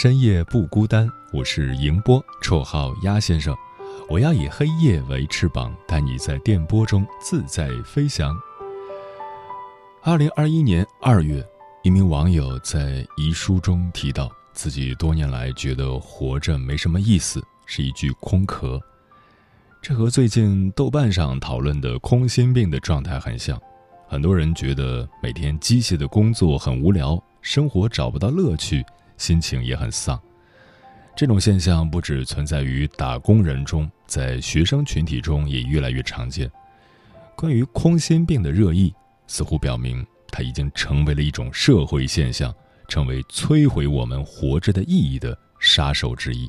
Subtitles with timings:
[0.00, 1.10] 深夜不孤单。
[1.32, 3.52] 我是迎波，绰号鸭先生。
[4.08, 8.38] 我要以黑夜为翅膀，带你在电波中自在飞翔。
[10.04, 11.44] 二零二一年二月，
[11.82, 18.80] 一名网友在遗书中提到，自己多年来觉得活着没什么意思，是一具空壳。
[19.82, 23.60] 这和最近豆瓣上讨论的空心病的状态很像，
[24.06, 28.86] 很多人觉得每天机械的工作很无聊，生活找不到乐趣，
[29.18, 30.18] 心情也很丧。
[31.14, 36.50] 这种现象不只存在于打工人中，在学生群体中也越来越常见。
[37.36, 38.94] 关于空心病的热议，
[39.26, 42.54] 似乎表明它已经成为了一种社会现象，
[42.86, 46.48] 成为摧毁我们活着的意义的杀手之一。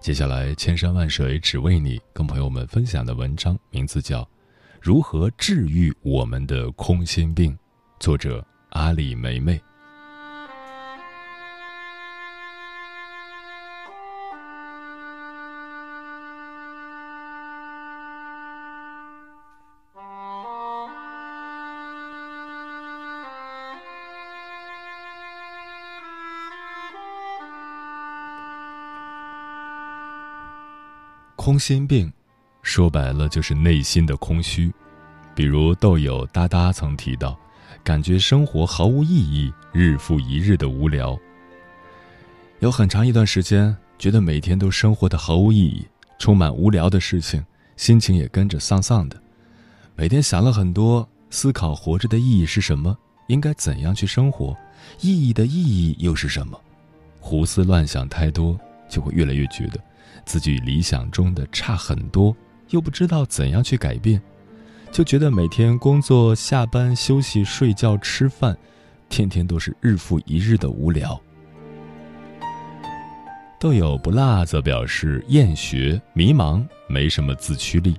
[0.00, 4.22] 接下来，千山万水只为你，跟朋友们分享的文章名字叫
[4.80, 7.52] 《如何治愈我们的空心病》，
[8.00, 9.60] 作者阿里梅梅。
[31.48, 32.12] 空心病，
[32.60, 34.70] 说白了就是内心的空虚。
[35.34, 37.40] 比如豆友哒哒曾提到，
[37.82, 41.18] 感觉生活毫无意义，日复一日的无聊。
[42.58, 45.86] 有很长一段时间，觉得每天都生活的毫无意义，
[46.18, 47.42] 充满无聊的事情，
[47.78, 49.16] 心情也跟着丧丧的。
[49.96, 52.94] 每天想了很多，思考活着的意义是什么，
[53.28, 54.54] 应该怎样去生活，
[55.00, 56.60] 意义的意义又是什么？
[57.18, 59.80] 胡思乱想太多，就会越来越觉得。
[60.24, 62.36] 自己理想中的差很多，
[62.70, 64.20] 又不知道怎样去改变，
[64.90, 68.56] 就觉得每天工作、下班、休息、睡觉、吃饭，
[69.08, 71.20] 天天都是日复一日的无聊。
[73.60, 77.96] 豆友不辣则表示厌学、迷茫，没什么自驱力。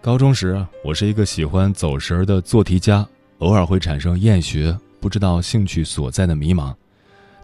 [0.00, 3.06] 高中时，我是一个喜欢走神儿的做题家，
[3.38, 6.74] 偶尔会产生厌学、不知道兴趣所在的迷茫，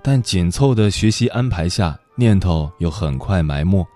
[0.01, 1.99] 但紧凑的学习安排下。
[2.15, 3.87] 念头又很快埋没，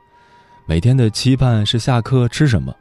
[0.65, 2.75] 每天的期盼是下课吃什么，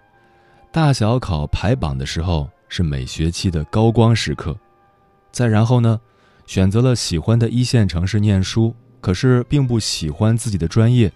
[0.72, 4.58] 大小考排榜的时候是每学期的高光时刻，
[5.32, 6.00] 再然后呢，
[6.46, 11.12] 选择了喜欢的一线城市念书，可是并不喜欢自己的专业，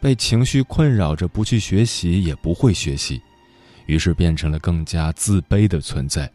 [0.00, 3.20] 被情绪困扰着不去学习也不会学习，
[3.84, 6.28] 于是变成了更加自卑的存在。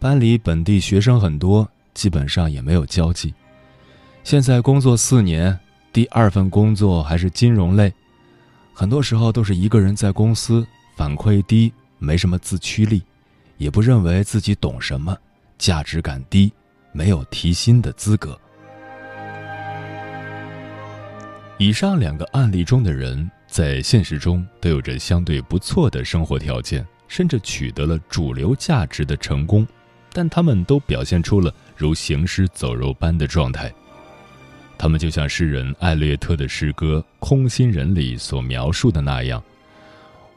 [0.00, 3.32] 班里本地学生很多，基本上也没有交际。
[4.24, 5.56] 现在工作四年。
[5.92, 7.92] 第二份工作还是金融类，
[8.72, 10.64] 很多时候都是一个人在公司，
[10.96, 13.02] 反馈低，没什么自驱力，
[13.56, 15.16] 也不认为自己懂什么，
[15.58, 16.52] 价值感低，
[16.92, 18.38] 没有提薪的资格。
[21.58, 29.66] 以上两个案例中的人，在现实中都有着相对不错的生活条件，甚至取得了主流价值的成功，
[30.12, 33.70] 但他们都表现出了如行尸走肉般的状态。
[34.80, 39.42] 他们就像诗人艾略特的诗歌《空心人》里所描述的那样，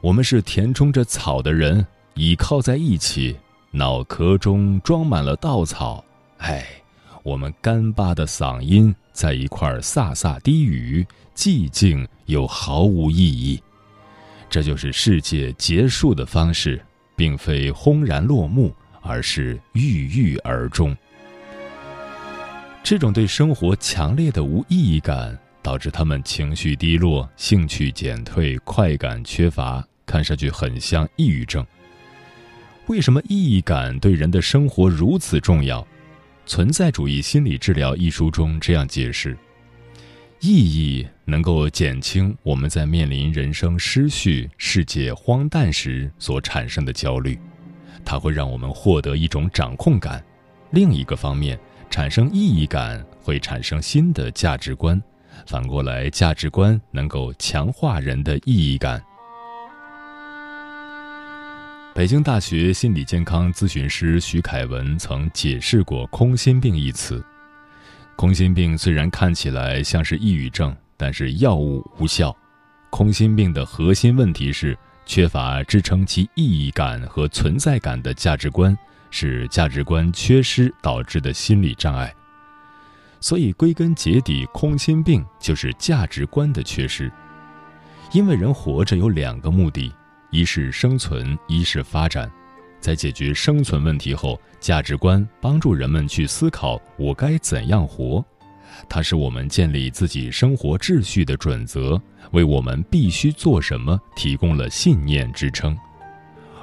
[0.02, 3.38] 我们是填充着草的人，倚靠在一起，
[3.72, 6.04] 脑壳中装满了稻草。
[6.40, 6.68] 唉，
[7.24, 13.64] 我们干巴的嗓音在一块飒飒低语，寂静又毫无意义。
[14.50, 16.84] 这就是世界结束的方式，
[17.16, 20.94] 并非轰然落幕，而是郁郁而终。
[22.84, 31.66] 这种对生活强烈的无意义感，导致他们情绪低落、兴趣减退、快感缺乏，看上去很像抑郁症。
[32.88, 35.82] 为什么意义感对人的生活如此重要？
[36.46, 39.38] 《存在主义心理治疗》一书中这样解释：
[40.42, 47.40] 意义能够减轻我们在面临人生失序、世界荒诞时所产生的焦虑，
[48.04, 50.22] 它会让我们获得一种掌控感。
[50.72, 51.58] 另一个方面，
[51.94, 55.00] 产生意义感会产生新的价值观，
[55.46, 59.00] 反过来，价值观能够强化人的意义感。
[61.94, 67.24] 北京大学心理健康咨询师徐凯文曾解释过“空心病”一词。
[68.16, 72.36] 空心病虽然看起来像是抑郁症，但是药物无效。
[72.90, 74.76] 空心病的核心问题是
[75.06, 78.76] 缺乏支撑其意义感和存在感的价值观，
[79.16, 82.12] 是价值观缺失导致的心理障碍。
[83.20, 87.12] 所以归根结底，空心病就是价值观的缺失。
[88.12, 89.94] 因为人活着有两个目的，
[90.32, 92.30] 一是生存，一是发展。
[92.80, 98.26] 在解决生存问题后，价值观帮助人们去思考我该怎样活，
[98.90, 102.02] 它是我们建立自己生活秩序的准则，
[102.32, 105.78] 为我们必须做什么提供了信念支撑。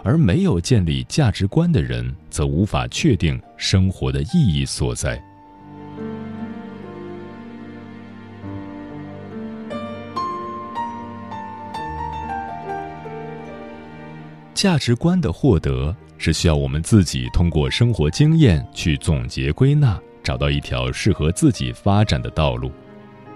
[0.03, 5.23] 而没有建立价值观的人，则无法确定生活的意义所在。
[14.55, 15.95] 价值观的获得。
[16.23, 22.71] 是需要我们自己通过生活经验去总结归纳，找到一条适合自己发展的道路。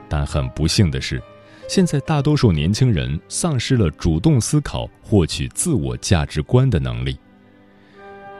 [0.07, 1.19] 但很不幸的是，
[1.67, 7.19] 现在大多数年轻人丧失了主动思考、获取自我价值观的能力。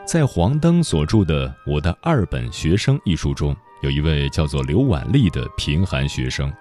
[0.07, 6.53] 在黄登所著的《我的二本学生》一书中，有一位叫做刘婉丽的贫寒学生，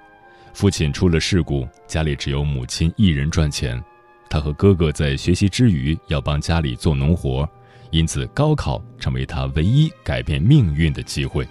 [0.54, 3.81] 父亲出了事故，家里只有母亲一人赚钱，
[4.30, 7.48] 他和哥哥在学习之余要帮家里做农活。
[7.92, 11.46] 因此，高考成为他唯一改变命运的机会。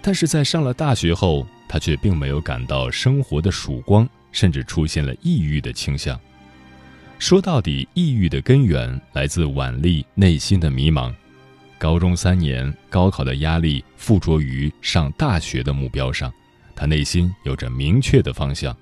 [0.00, 6.18] 但是在上了大学后，他却并没有感到生活的曙光，甚至出现了抑郁的倾向。
[7.18, 11.14] 说到底，抑郁的根源来自婉丽内心的迷茫。
[11.78, 16.32] 高中三年，高考的压力附着于上大学的目标上，
[16.76, 18.76] 他内心有着明确的方向。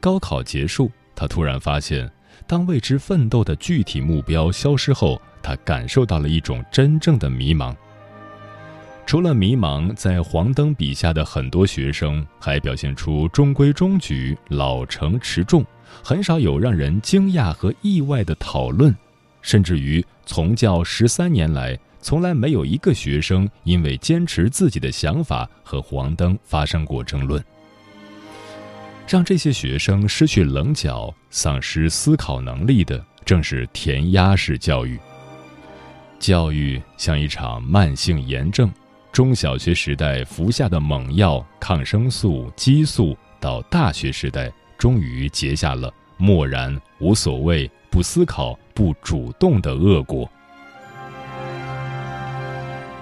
[0.00, 2.10] 高考结束，他突然发现，
[2.46, 5.20] 当为之奋斗的具体目标消失后。
[5.42, 7.72] 他感受到了一种真正的迷茫。
[9.06, 15.64] 除了迷茫，在黄灯笔下的很多学生还表现出中规中矩、老成持重，
[16.02, 18.94] 很少有让人惊讶和意外的讨论，
[19.42, 27.42] 甚至于从教十三年来，从来没有一个学生因为坚持自己的想法和黄灯发生过争论。
[29.06, 34.98] 让这些学生失去棱角、丧失思考能力的，正是填鸭式教育。
[36.18, 38.68] 教育像一场慢性炎症，
[39.16, 50.30] 中小学时代服下的猛药抗生素、激素，到大学时代终于结下了漠然、无所谓、不思考、不主动的恶果。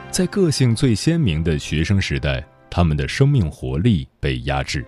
[0.08, 4.87] 在个性最鲜明的学生时代，他们的生命活力被压制，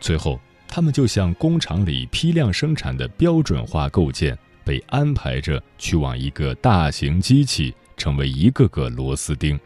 [0.00, 4.34] 最后他们就像工厂里批量生产的标准化构件。
[4.64, 9.58] 被安排着去往一个大型机器，成为一个个螺丝钉。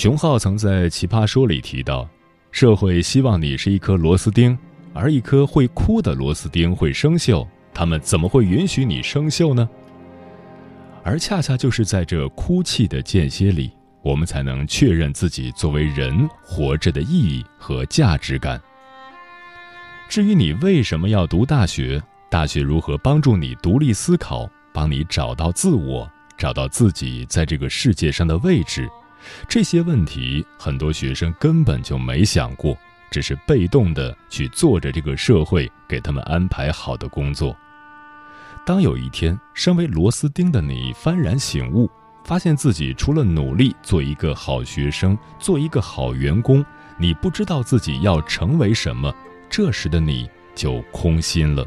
[0.00, 2.08] 熊浩曾在《奇葩说》里提到，
[2.52, 4.56] 社会希望你是一颗螺丝钉，
[4.94, 9.68] 而一颗会哭的螺丝钉会生锈，他们怎么会允许你生锈呢？
[11.04, 18.58] 而恰恰就是在这哭泣的间歇里，我们才能确认自己作为人活着的意义和价值感。
[20.08, 22.02] 至于你为什么要读大学？
[22.30, 28.88] 大学如何帮助你独立思考，帮你找到自我，找到自己在这个世界上的位置？
[29.48, 32.76] 这些问题，很多学生根本就没想过，
[33.10, 37.56] 只是被动的去做着这个社会给他们安排好的工作。
[38.66, 41.90] 当有一天，身为螺丝钉的你幡然醒悟，
[42.24, 46.64] 发现自己除了努力做一个好学生，做一个好员工，
[46.98, 49.12] 你不知道自己要成为什么，
[49.48, 51.66] 这时的你就空心了。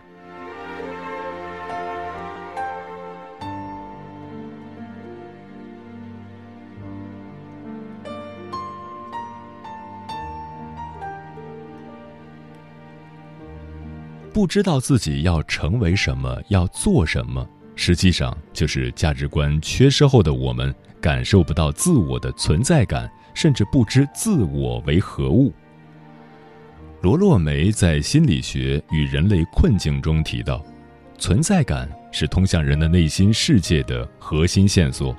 [14.44, 17.48] 不知道自己要成为什么，要做什么，
[17.78, 25.54] 实际上就是价值观缺失后的我们感受不到自我的存在感，甚至不知自我为何物。
[27.02, 30.62] 罗洛梅在《心理学与人类困境》中提到，
[31.18, 35.16] 存在感是通向人的内心世界的核心线索。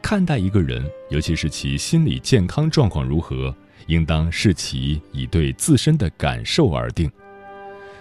[0.00, 3.54] 看待一个人，尤其是其心理健康状况如何，
[3.88, 7.12] 应当视其以对自身的感受而定。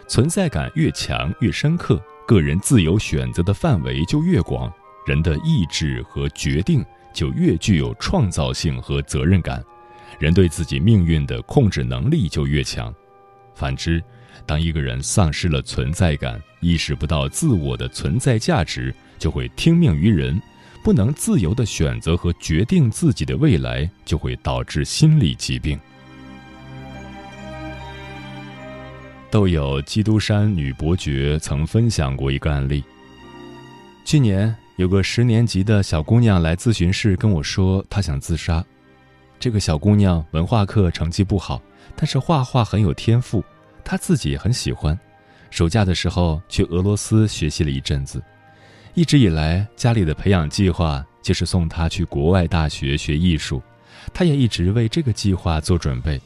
[0.07, 4.71] 存在感越强越深刻，个人自由选择的范围就越广，
[5.05, 9.63] 人的意志和决定就越具有创造性和责任感，
[10.19, 12.93] 人对自己命运的控制能力就越强。
[13.55, 14.03] 反之，
[14.45, 20.41] 当一个人丧失了存在感，意识不到自我的存在价值，就会听命于人，
[20.83, 25.79] 不能自由的选择和决定自己的未来，就会导致心理疾病。
[29.33, 32.83] 都有基督山女伯爵曾分享过一个案例。
[34.05, 38.63] 去年有个十年级的小姑娘来咨询室跟我说，她想自杀。
[39.39, 41.59] 这个小姑娘文化课成绩不好，
[41.95, 43.43] 但是画画很有天赋，
[43.83, 44.95] 她自己也很喜欢。
[45.49, 48.21] 暑假的时候去俄罗斯学习了一阵子，
[48.93, 53.59] 一直以来家里的培养计划就是送她去国外大学学艺术，
[54.13, 56.21] 她也一直为这个计划做准备。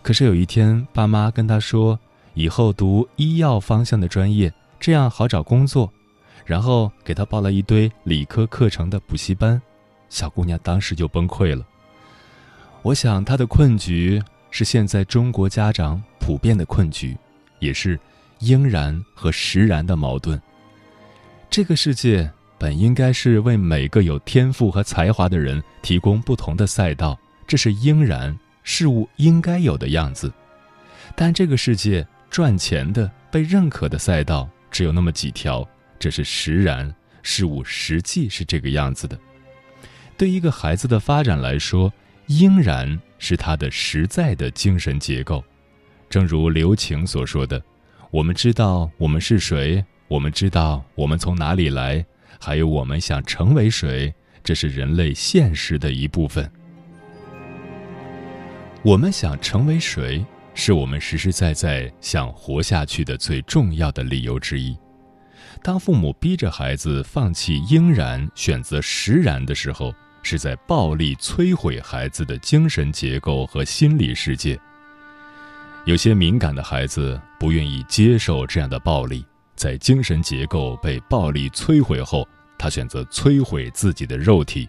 [0.00, 2.00] 可是有一天，爸妈跟她说。
[2.34, 5.92] 以后读医药方向的专业，这样好找工作。
[6.44, 9.60] 然后给他报了一堆理科课程的补习班，
[10.08, 11.64] 小姑娘当时就崩溃了。
[12.82, 14.20] 我想她的困局
[14.50, 17.16] 是现在中国家长普遍的困局，
[17.60, 17.98] 也是
[18.40, 20.40] 应然和实然的矛盾。
[21.48, 30.32] 这个世界本应该是为每个有天赋和才华的人提供不同的赛道，这是应然事物应该有的样子。
[31.14, 32.04] 但这个世界。
[32.32, 39.18] 赚钱的、被认可的赛道只有那么几条，这是实然，事物实际是这个样子的。
[40.16, 41.92] 对一个孩子的发展来说，
[42.28, 45.44] 应然是他的实在的精神结构。
[46.08, 47.62] 正如刘擎所说的
[48.10, 52.02] ：“我们知道我们是谁，我们知道我们从哪里来，
[52.40, 54.10] 还有我们想成为谁，
[54.42, 56.50] 这是人类现实的一部分。
[58.82, 60.24] 我们想成为谁？”
[60.54, 64.76] 是我们实实在在想活下去的最重要的理由之一。
[65.62, 74.58] 当父母逼着孩子放弃应然，选择实然的时候，是在暴力摧毁孩子的精神结构和心理世界。
[75.84, 79.24] 有些敏感的孩子不愿意接受这样的暴力，
[79.56, 82.26] 在精神结构被暴力摧毁后，
[82.58, 84.68] 他选择摧毁自己的肉体。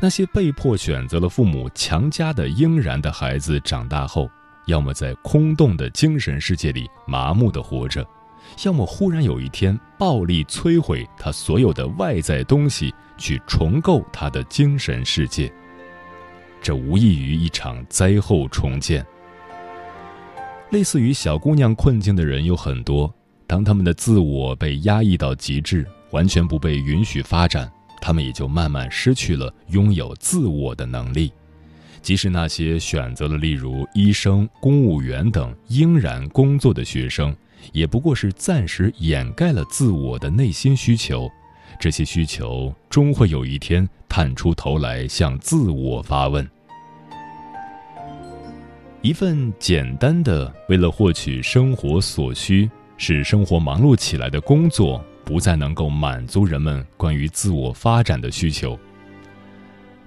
[0.00, 4.30] 那些被迫选择了父母强加的应然的孩子，长大后。
[4.66, 8.06] 要么在空洞的精神世界里麻木的活着，
[8.64, 15.52] 要么忽然有一天暴力摧毁他所有的外在东西，去重构他的精神世界。
[16.62, 19.04] 这无异于一场灾后重建。
[20.70, 23.12] 类似于小姑娘困境的人有很多，
[23.46, 27.68] 当他们的自我被压抑到极致，完全不被允许发展，
[28.00, 31.32] 他们也就慢慢失去了拥有自我的能力。
[32.02, 37.34] 即使那些选择了例如医生、公务员等应然工作的学生，
[37.72, 41.30] 也不过是暂时掩盖了自我的内心需求。
[41.78, 46.48] 这些需求终会有一天探出头来向自我发问。
[49.02, 58.78] 一份简单的为了获取生活所需、使生活忙碌起来的工作，不再能够满足人们关于自我发展的需求。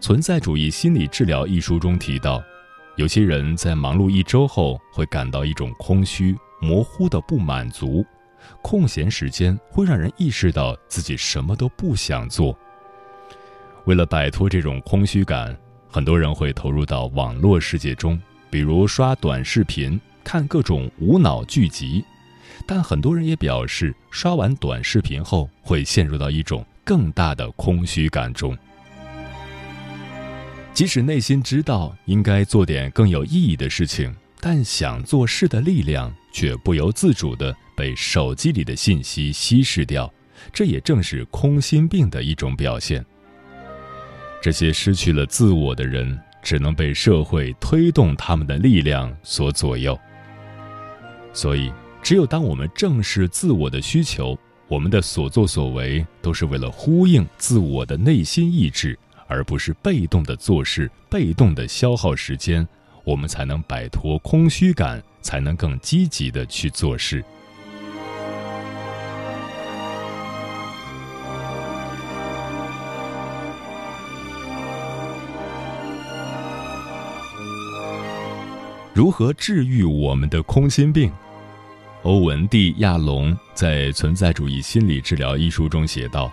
[0.04, 2.44] 存在主义心理治疗一书中提到，
[2.98, 8.06] 有些人在忙碌一周后会感到一种空虚、模糊的不满足，
[8.62, 12.54] 空闲时间会让人意识到自己什么都不想做。
[13.86, 15.58] 为了摆脱这种空虚感，
[15.88, 22.04] 很多人会投入到网络世界中，比如刷短视频、看各种无脑剧集。
[22.68, 28.54] 但很多人也表示，刷完短视频后会陷入到一种更大的空虚感中。
[30.74, 40.12] 即使内心知道应该做点更有意义的事情，但想做事的力量却不由自主地被手机里的信息稀释掉，
[40.52, 43.06] 这也正是空心病的一种表现。
[44.42, 49.98] 这些失去了自我的人，只能被社会推动他们的力量所左右。
[51.34, 54.38] 所以，只有当我们正视自我的需求，
[54.68, 58.98] 我们的所作所为都是为了呼应自我的内心意志。
[59.34, 62.68] 而不是被动的做事，被动的消耗时间，
[63.04, 67.26] 我们才能摆脱空虚感，才能更积极的去做事。
[78.94, 81.12] 如何治愈我们的空心病？
[82.04, 86.32] 欧文蒂亚龙在《存在主义心理治疗》一书中写道。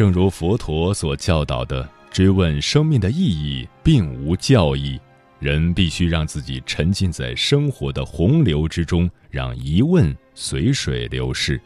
[0.00, 4.98] 正如佛陀所教导的，追问生命的意义并无教义，
[5.40, 11.60] 人必须让自己沉浸在生活的洪流之中，让疑问随水流逝。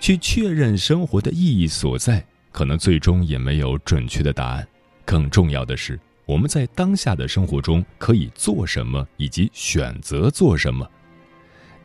[0.00, 4.66] 去确认生活的意义所在，可能最终也没有准确的答案。
[5.04, 10.90] 更重要的是，我们在当下的生活中可以做什么，以及选择做什么。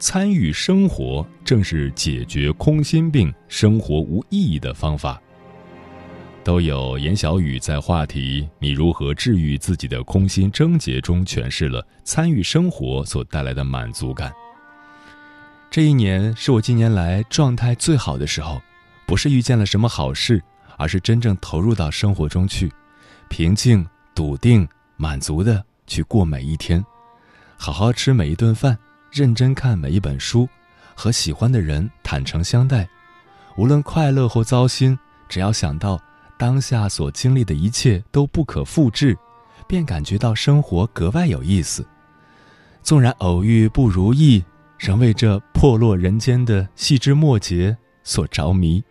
[0.01, 5.21] 参与生活，正是解决空心病、生活无意义的方法。
[6.43, 14.33] 都有严小雨在话题“你如何治愈自己的空心症结”中诠释了参与生活所带来的满足感。
[15.69, 18.59] 这一年是我近年来状态最好的时候，
[19.05, 20.41] 不是遇见了什么好事，
[20.77, 22.73] 而是真正投入到生活中去，
[23.29, 24.67] 平静、笃定、
[24.97, 26.83] 满足的去过每一天，
[27.55, 28.75] 好好吃每一顿饭，
[29.11, 30.47] 认真看每一本书，
[30.95, 32.89] 和喜欢的人坦诚相待，
[33.57, 34.97] 无论快乐或糟心，
[35.29, 36.01] 只要想到。
[36.37, 39.15] 当下所经历的一切都不可复制，
[39.67, 41.85] 便感觉到生活格外有意思。
[42.81, 44.43] 纵然偶遇不如意，
[44.79, 48.83] 仍为这破落人间的细枝末节所着迷。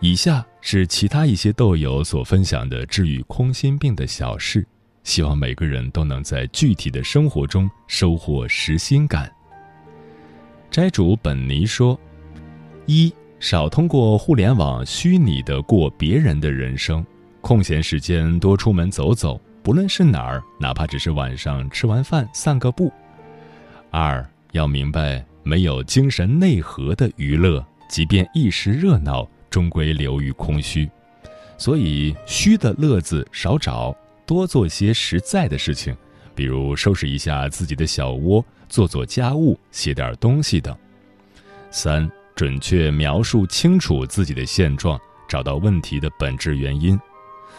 [0.00, 4.66] 以下是其他一些豆友所分享的治愈空心病的小事，
[5.06, 9.32] 希望每个人都能在具体的生活中收获实心感。
[10.68, 11.98] 斋主本尼说：
[12.86, 13.10] 一。
[13.38, 17.04] 少通过互联网虚拟的过别人的人生，
[17.42, 22.90] 空闲时间多出门走走，不论是哪儿，哪怕只是晚上吃完饭散个步。
[23.90, 30.90] 二要明白，没有精神内核的娱乐，即便一时热闹，终归流于空虚。
[31.58, 33.94] 所以，虚的乐子少找，
[34.26, 35.96] 多做些实在的事情，
[36.34, 40.76] 比如收拾一下自己的小窝，做做家务，写点东西等。
[41.70, 42.10] 三。
[42.34, 47.00] 准确描述清楚自己的现状，找到问题的本质原因。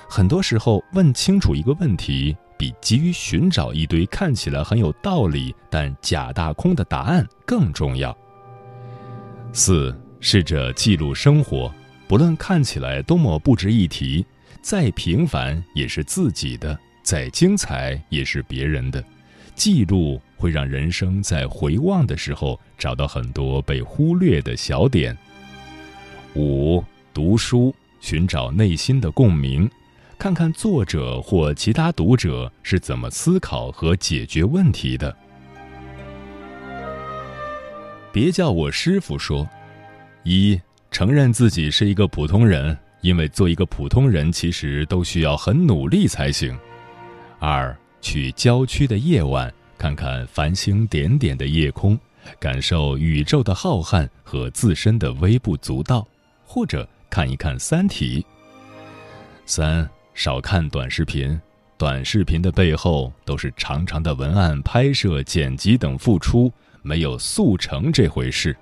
[0.08, 8.16] 很多时候，问清楚一个问题，比急于寻找一堆看起来很有道理但假大空的答案更重要。
[9.51, 11.74] 四，试着记录生活，
[12.08, 14.24] 不论看起来多么不值一提，
[14.68, 19.01] 再平凡也是自己的，再精彩也是别人的。
[19.56, 25.18] 记录会让人生在回望的时候找到很多被忽略的小点。
[26.36, 29.72] 五、读书，寻找内心的共鸣，
[30.20, 35.16] 看看作者或其他读者是怎么思考和解决问题的。
[38.12, 39.48] 别叫我师傅说，
[40.24, 40.60] 一
[40.92, 46.57] 承认自己是一个普通人，因为做一个普通人其实都需要很努力才行。
[47.40, 47.75] 二。
[48.00, 52.00] 去郊区的夜晚，看看繁星点点的夜空，
[52.40, 56.07] 感受宇宙的浩瀚和自身的微不足道，
[56.46, 58.22] 或者看一看《三体》。
[59.48, 61.38] 三少看短视频，
[61.75, 68.55] 短视频的背后都是长长的文案拍摄、剪辑等付出，没有速成这回事。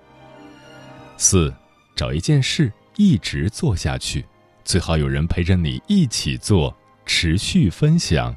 [1.17, 1.54] 四
[1.93, 4.25] 找一件事一直做下去，
[4.63, 8.36] 最好有人陪着你一起做，持续分享。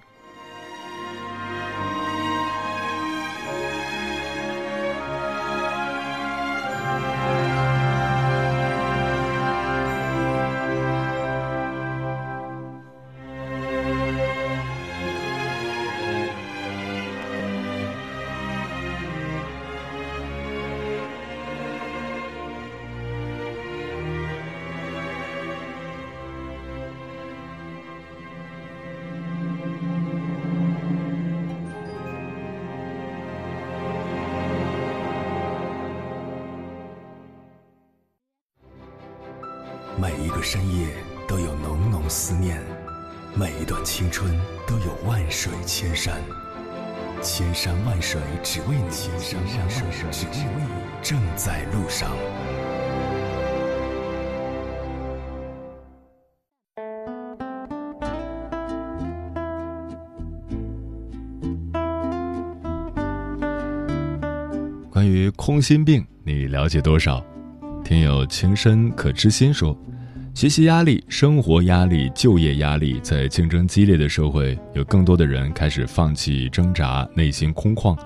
[40.00, 40.86] 每一个深夜
[41.26, 42.62] 都有浓浓思念，
[43.34, 44.32] 每一段青春
[44.64, 46.22] 都有万水千山，
[47.20, 49.84] 千山万水只为你，千山万水
[50.30, 52.12] 只为你，正在路上。
[64.92, 67.20] 关于空心病，你了解多少？
[67.88, 69.74] 听友情深可知心说，
[70.34, 77.98] 学习压力、生活压力、就业压力，在竞争激烈的社会，有更多的人开始放弃挣扎，内心空旷。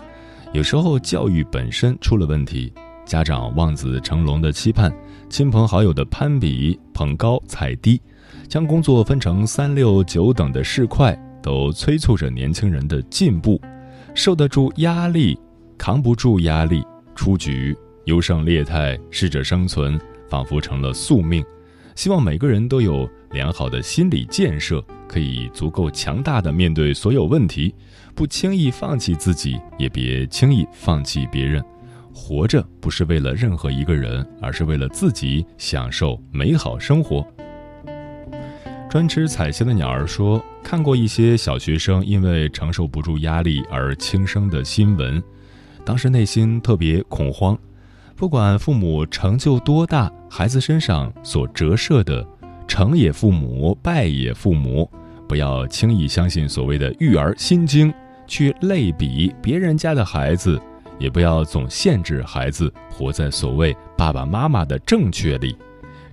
[0.52, 2.72] 有时候教育本身出了问题，
[3.04, 4.94] 家长望子成龙的期盼，
[5.28, 8.00] 亲朋好友的攀比、捧高踩低，
[8.46, 13.60] 将工作分成三六九等的市侩，都催促着年轻人的进步。
[14.14, 15.36] 受得住压力，
[15.76, 16.84] 扛不住压力，
[17.16, 17.76] 出局。
[18.04, 21.44] 优胜劣汰，适者生存，仿佛成了宿命。
[21.94, 27.74] 希望每个人都有良好的心理建设，可以足够强大的面对所有问题，
[28.14, 31.62] 不轻易放弃自己，也别轻易放弃别人。
[32.14, 37.26] 活着不是为了任何一个人，而是为了自己享受美好生活。
[38.90, 45.22] 专吃彩线的鸟儿说：“看过一些小学生因为承受不住压力而轻生的新闻，
[45.84, 47.58] 当时内心特别恐慌。”
[48.22, 52.24] 不管父母成就多大，孩子身上所折射的，
[52.68, 54.88] 成也父母，败也父母。
[55.28, 57.92] 不要轻易相信所谓的育儿心经，
[58.28, 60.56] 去类比别人家的孩子，
[61.00, 65.56] 也不要总限制孩子活在所谓爸爸妈妈的正确里。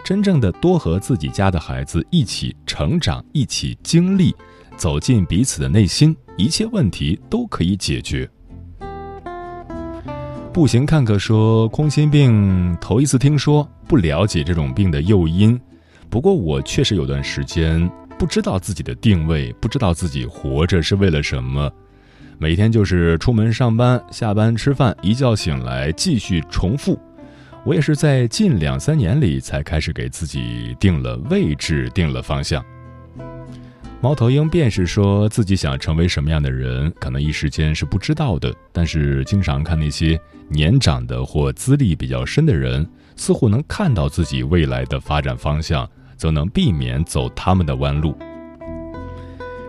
[0.03, 4.33] 真正的多和自己家的孩子一起成长，一起经历，
[4.75, 8.27] 走进彼此的内心，一切问题都可以解决。
[10.51, 15.59] 步行看客说：“空心病头一次听说，不了解这种病的诱因。
[16.09, 21.71] 不过我确实有段时间不知道自己的定位，不知道自己活着是为了什么。
[22.39, 26.99] 每天就是出门上班、下班吃饭，一觉醒来继续重复。
[27.63, 32.63] 我也是在近两三年里才开始给自己定了位置，定了方向。”
[34.01, 45.85] 猫头鹰便是说自己想成为什么样的人，可能一时间是不知道的，但是经常看那些年长的或资历比较深的人，似乎能看到自己未来的发展方向，
[46.15, 48.15] 则能避免走他们的弯路。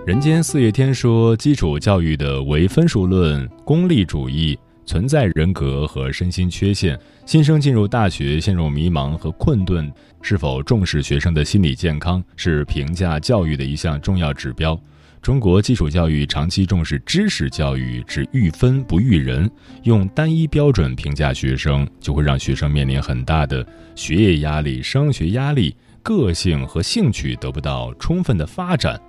[0.07, 4.57] 人间四月天说，基础教育的唯分数论、功利主义。
[4.90, 9.88] 存在人格和身心缺陷，新生进入大学陷入迷茫和困顿，
[10.20, 14.76] 是否重视学生的心理健康是评价教育的一项重要指标。
[15.22, 19.48] 中国基础教育长期重视知识教育，只育分不育人，
[19.85, 25.72] 用单一标准评价学生，就会让学生面临很大的学业压力、升学压力，
[26.03, 29.00] 个性和兴趣得不到充分的发展。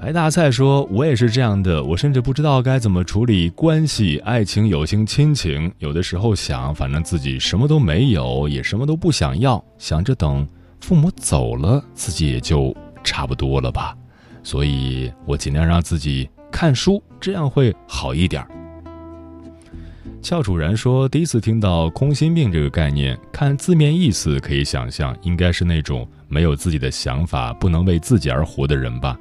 [0.00, 5.70] 白大菜说：“我也是这样的，我甚至不知道该怎么处理关系、爱情、友情、亲情。
[5.80, 10.46] 有的时候想，反正自己什么都没有，也什么都不想要，想着等
[10.80, 13.92] 父母走了，自己也就差不多了吧。
[14.44, 18.46] 所以我尽量让自己看书，这样会好一点。”
[20.22, 29.18] 俏楚然说：“第一次听到空心病这个概念，看字面意思可以想象，应该是那种没有自己的想法、不能为自己而活的人吧。”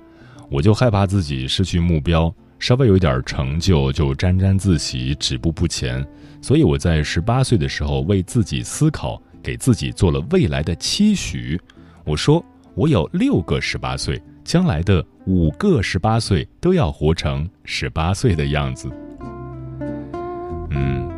[0.50, 6.06] 我就害怕自己失去目标，稍微有一点成就就沾沾自喜、止步不前。
[6.42, 11.60] 所以我在十八岁的时候为自己思考，给自己做了未来的期许。
[12.06, 12.44] 我说
[12.76, 18.90] 我有六个十八岁，将来的五个十八岁都要活成十八岁的样子。
[20.70, 21.10] 嗯，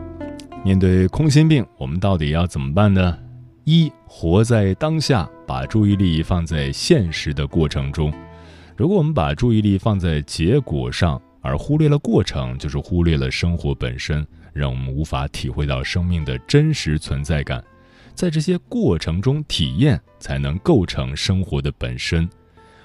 [0.63, 3.17] 面对空心病，我们到底要怎么办呢？
[3.65, 8.11] 一，活在当下，把注意力放在现实的过程中。
[8.79, 17.61] 如果我们把注意力放在结果上，而忽略了过程，就是忽略了生活本身，让我们无法体会到生命的真实存在感。
[18.15, 22.25] 在这些过程中体验，才能构成生活的本身。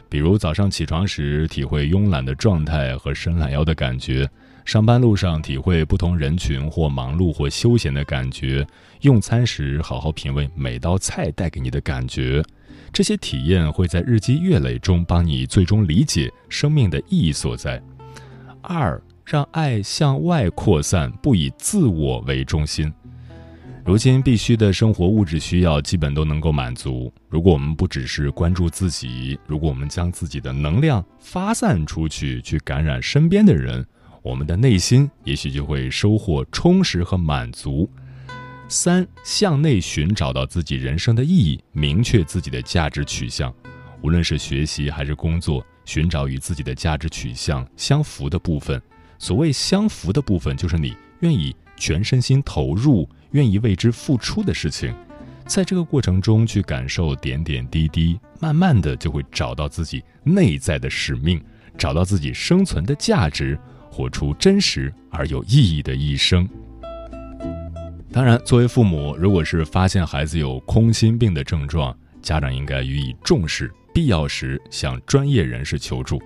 [0.09, 4.27] 比如早上起床时，体会慵懒的状态和伸懒腰的感觉；
[4.65, 8.67] 上班路上，体会不同人群或忙碌或休闲的感觉；
[9.03, 12.43] 用餐时，好好品味每道菜带给你的感觉。
[12.95, 17.83] 这些体验会在日积月累中帮你最终理解生命的意义所在。
[18.63, 22.91] 二，让爱向外扩散，不以自我为中心。
[23.85, 27.13] 如今必须的生活物质需要基本都能够满足。
[27.29, 33.85] 如果我们不只是关注自己，如果我们将自己的能量发散出去，去感染身边的人，
[34.23, 37.91] 我们的内心也许就会收获充实和满足。
[38.75, 43.55] 三向内寻找到自己人生的意义，明确自己的价值取向。
[44.03, 48.83] 无论是学习还是工作，寻找与自己的价值取向相符的部分。
[49.17, 54.93] 所谓相符的部分，就是你愿意全身心投入、愿意为之付出的事情。
[55.47, 61.41] 在这个过程中去感受点点滴滴，慢慢的就会找到自己内在的使命，
[61.79, 63.57] 找到自己生存的价值，
[63.89, 66.49] 活出真实而有意义的一生。
[68.15, 76.23] 当然，作为父母，如果是发现孩子有空心病的症状，家长应该予以重视，必要时向专业人士求助。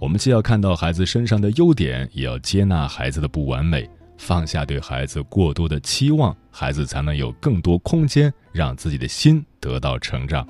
[0.00, 3.86] 我们既要看到孩子身上的优点，也要接纳孩子的不完美，
[4.16, 10.48] 放下对孩子过多的期望，孩子才能有更多空间让自己的心得到成长。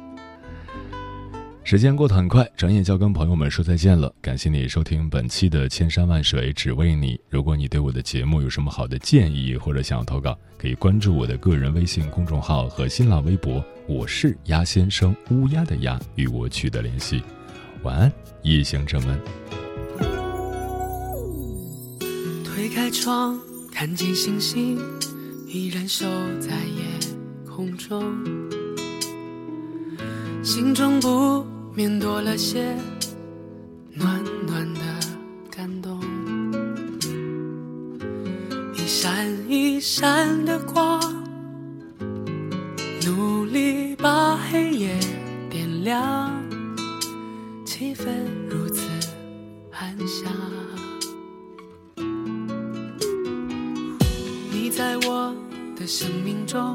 [1.68, 4.10] 时间过得很快，转眼就要跟朋友们说再见了。
[4.22, 7.14] 感谢你收听本期的《千山万水只为你》。
[7.28, 17.22] 如果你对我的节目有什么好的建议，或者想要投稿，可以关注我的个人微信公众号和新浪微博，我是鸭先生，乌鸦的鸭，与我取得联系。
[17.82, 19.20] 晚安，夜行者们。
[22.46, 23.38] 推开窗，
[23.70, 24.78] 看见星星
[25.46, 26.06] 依然守
[26.40, 26.82] 在夜
[27.46, 28.02] 空中，
[30.42, 31.44] 心中不
[31.78, 32.74] 面多了些
[33.94, 34.80] 暖暖的
[35.48, 36.00] 感动。
[38.74, 41.00] 一闪一闪的光，
[43.06, 44.98] 努力把黑夜
[45.48, 46.42] 点亮，
[47.64, 48.08] 气氛
[48.50, 48.82] 如此
[49.70, 50.32] 安详。
[54.50, 55.32] 你在我
[55.76, 56.74] 的生命中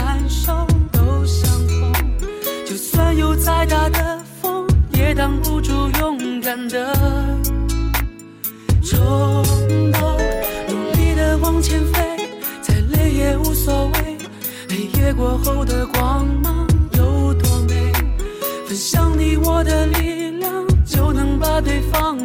[3.13, 6.93] 有再大的风，也挡不住勇敢的
[8.83, 9.43] 冲
[9.91, 10.17] 动。
[10.67, 12.29] 努力的往前飞，
[12.61, 14.17] 再累也无所谓。
[14.69, 17.91] 黑夜过后的光芒有多美？
[18.65, 22.17] 分享你我的力量，就能把对方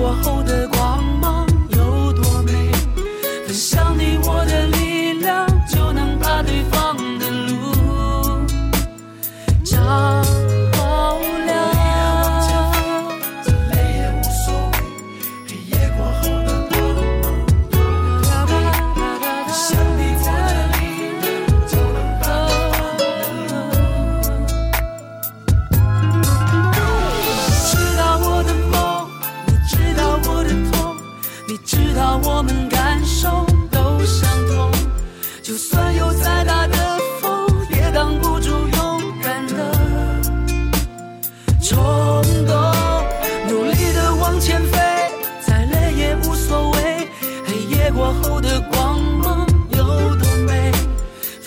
[0.00, 0.79] 过后的光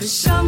[0.03, 0.42] 黑夜